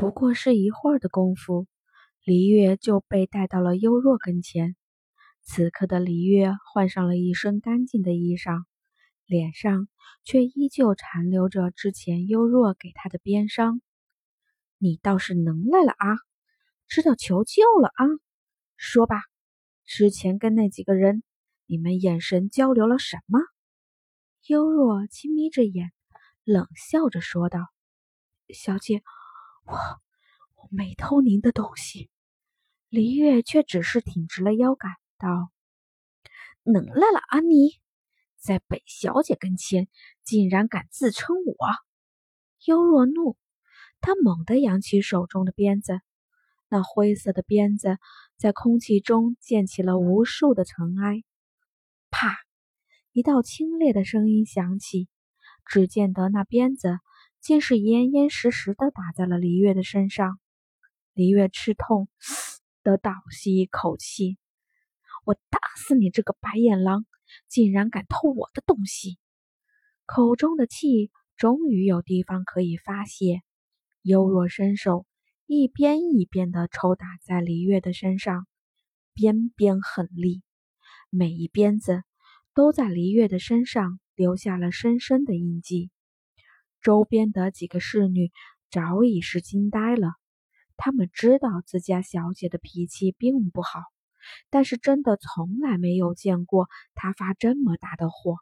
[0.00, 1.66] 不过是一会儿的功夫，
[2.24, 4.74] 黎月就被带到了幽若跟前。
[5.42, 8.62] 此刻的黎月换上了一身干净的衣裳，
[9.26, 9.88] 脸上
[10.24, 13.82] 却依旧残留着之前幽若给她的鞭伤。
[14.78, 16.16] 你倒是能来了啊！
[16.88, 18.06] 知道求救了啊！
[18.78, 19.20] 说吧，
[19.84, 21.22] 之前跟那几个人，
[21.66, 23.38] 你们眼神交流了什么？
[24.46, 25.92] 幽若轻眯着眼，
[26.42, 27.58] 冷笑着说道
[28.48, 29.02] ：“小姐，
[29.70, 29.76] 我
[30.56, 32.10] 我没偷您的东西。”
[32.90, 34.90] 黎月却只是挺直了腰杆。
[35.16, 35.52] 道
[36.64, 37.78] ：“能耐了安妮
[38.36, 39.86] 在北小姐跟前
[40.24, 41.54] 竟然敢自称我！”
[42.66, 43.36] 幽若怒，
[44.00, 46.00] 他猛地扬起手中的鞭子，
[46.68, 47.98] 那灰色的鞭子
[48.36, 51.22] 在空气中溅起了无数的尘埃。
[52.10, 52.36] 啪！
[53.12, 55.08] 一道清冽的声音响起，
[55.66, 56.98] 只见得那鞭子
[57.40, 60.38] 竟是严严实实的打在了黎月的身上。
[61.12, 62.08] 黎月吃痛
[62.82, 64.38] 的倒吸一口气。
[65.24, 67.04] 我打死你这个白眼狼！
[67.48, 69.18] 竟然敢偷我的东西！
[70.04, 73.42] 口中的气终于有地方可以发泄。
[74.02, 75.06] 幽若伸手，
[75.46, 78.46] 一鞭一鞭的抽打在黎月的身上，
[79.14, 80.42] 鞭鞭狠厉，
[81.08, 82.02] 每一鞭子
[82.54, 85.90] 都在黎月的身上留下了深深的印记。
[86.82, 88.32] 周边的几个侍女
[88.70, 90.14] 早已是惊呆了，
[90.76, 93.82] 她们知道自家小姐的脾气并不好。
[94.50, 98.36] 但是真的从来没有见过她发这么大的火。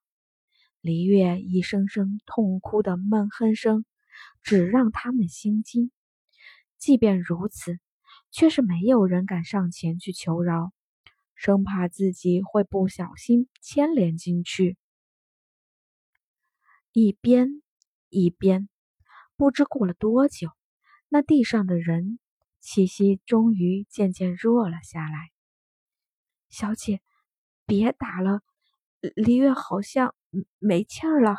[0.80, 3.84] 黎月一声声痛哭的闷哼声，
[4.42, 5.90] 只让他们心惊。
[6.78, 7.78] 即便如此，
[8.30, 10.72] 却是没有人敢上前去求饶，
[11.34, 14.76] 生怕自己会不小心牵连进去。
[16.92, 17.62] 一边
[18.10, 18.68] 一边，
[19.36, 20.50] 不知过了多久，
[21.08, 22.18] 那地上的人
[22.60, 25.30] 气息终于渐渐弱了下来。
[26.48, 27.00] 小姐，
[27.66, 28.40] 别打了，
[29.14, 30.14] 黎月好像
[30.58, 31.36] 没气儿了。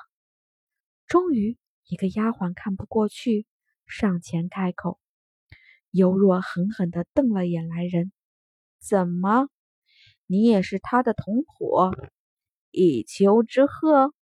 [1.08, 3.48] 终于，一个丫鬟看不过去，
[3.88, 5.00] 上前开口。
[5.92, 8.12] 幽若狠狠地瞪了眼来人
[8.80, 9.50] ：“怎么，
[10.28, 11.92] 你也是他的同伙？
[12.70, 14.14] 一丘之貉？”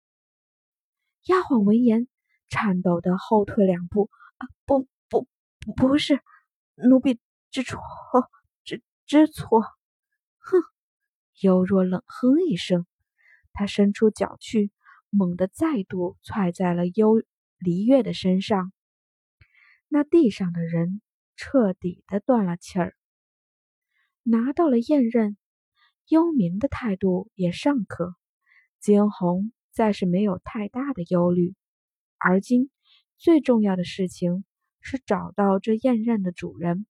[1.26, 2.06] 丫鬟闻言，
[2.48, 5.26] 颤抖地后退两步：“啊，不不，
[5.76, 6.20] 不是，
[6.74, 7.20] 奴婢
[7.50, 7.78] 知错，
[8.64, 9.62] 知知错。”
[10.38, 10.62] 哼。
[11.42, 12.86] 幽若冷哼一声，
[13.52, 14.72] 他伸出脚去，
[15.10, 17.22] 猛地再度踹在了幽
[17.58, 18.72] 离月的身上。
[19.88, 21.02] 那地上的人
[21.36, 22.96] 彻底的断了气儿。
[24.22, 25.36] 拿到了验刃，
[26.08, 28.14] 幽冥的态度也尚可。
[28.80, 31.54] 惊鸿再是没有太大的忧虑，
[32.18, 32.70] 而今
[33.16, 34.44] 最重要的事情
[34.80, 36.86] 是找到这验刃的主人。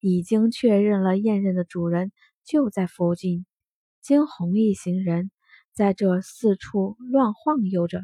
[0.00, 2.12] 已经确认了验刃的主人。
[2.44, 3.44] 就在附近，
[4.00, 5.32] 惊鸿一行人
[5.72, 8.02] 在这四处乱晃悠着。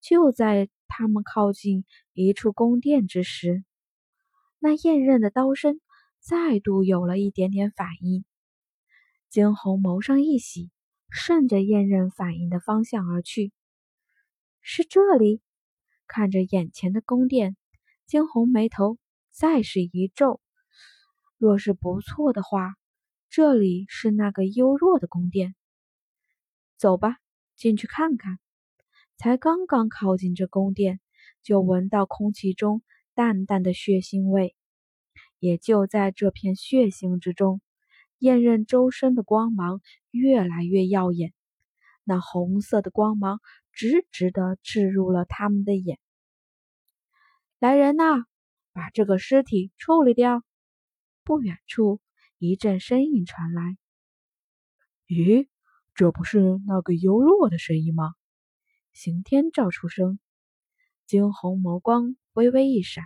[0.00, 3.62] 就在他们靠近一处宫殿之时，
[4.58, 5.82] 那验刃的刀身
[6.20, 8.24] 再度有了一点点反应。
[9.28, 10.70] 惊鸿眸上一喜，
[11.10, 13.52] 顺着验刃反应的方向而去。
[14.62, 15.40] 是这里？
[16.06, 17.56] 看着眼前的宫殿，
[18.06, 18.98] 惊鸿眉头
[19.30, 20.40] 再是一皱。
[21.38, 22.74] 若是不错的话。
[23.32, 25.54] 这里是那个幽若的宫殿，
[26.76, 27.18] 走吧，
[27.54, 28.40] 进去看看。
[29.16, 30.98] 才刚刚靠近这宫殿，
[31.40, 32.82] 就闻到空气中
[33.14, 34.56] 淡淡的血腥味。
[35.38, 37.60] 也就在这片血腥之中，
[38.18, 41.32] 燕刃周身的光芒越来越耀眼，
[42.02, 43.40] 那红色的光芒
[43.72, 45.98] 直直的刺入了他们的眼。
[47.58, 48.24] 来人呐，
[48.72, 50.42] 把这个尸体处理掉！
[51.24, 52.00] 不远处。
[52.42, 53.76] 一阵声音传来
[55.06, 55.46] ：“咦，
[55.94, 58.14] 这不是那个幽若的声音吗？”
[58.94, 60.18] 刑天照出声，
[61.04, 63.04] 惊鸿眸光微微一闪。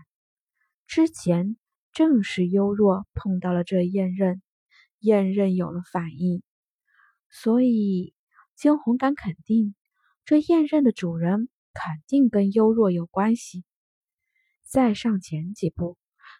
[0.86, 1.56] 之前
[1.90, 4.40] 正是幽若碰到了这燕刃，
[5.00, 6.44] 燕刃有了反应，
[7.28, 8.14] 所以
[8.54, 9.74] 惊鸿敢肯定，
[10.24, 13.64] 这燕刃的主人肯定跟幽若有关系。
[14.62, 15.96] 再上前几步。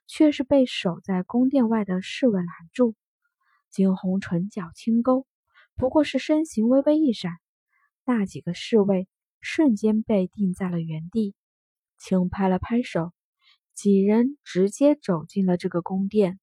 [0.06, 2.94] 却是被守在宫殿外的侍卫拦住。
[3.70, 5.26] 惊鸿唇角轻勾，
[5.76, 7.32] 不过是身形微微一闪，
[8.04, 9.08] 那几个侍卫
[9.40, 11.34] 瞬间被定在了原地，
[11.98, 13.12] 轻拍了拍手，
[13.74, 16.38] 几人直接走进了这个宫殿。